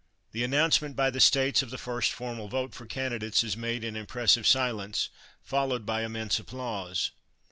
[0.31, 4.47] The announcement by states of the first formal vote for candidates is made in impressive
[4.47, 5.09] silence,
[5.43, 7.11] followed by immense applause.